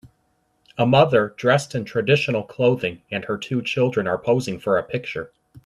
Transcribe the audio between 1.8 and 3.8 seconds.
traditional clothing, and her two